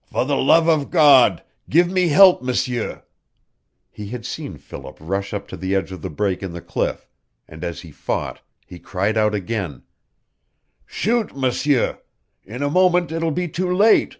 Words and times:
"For 0.00 0.24
the 0.24 0.38
love 0.38 0.66
of 0.66 0.88
God, 0.90 1.42
give 1.68 1.86
me 1.86 2.08
help, 2.08 2.42
M'sieur!" 2.42 3.04
He 3.90 4.08
had 4.08 4.24
seen 4.24 4.56
Philip 4.56 4.96
rush 4.98 5.34
up 5.34 5.46
to 5.48 5.58
the 5.58 5.74
edge 5.74 5.92
of 5.92 6.00
the 6.00 6.08
break 6.08 6.42
in 6.42 6.54
the 6.54 6.62
cliff, 6.62 7.06
and 7.46 7.62
as 7.62 7.82
he 7.82 7.90
fought 7.90 8.40
he 8.64 8.78
cried 8.78 9.18
out 9.18 9.34
again. 9.34 9.82
"Shoot, 10.86 11.36
M'sieur! 11.36 11.98
In 12.44 12.62
a 12.62 12.70
moment 12.70 13.12
it 13.12 13.22
will 13.22 13.30
be 13.30 13.46
too 13.46 13.70
late!" 13.70 14.16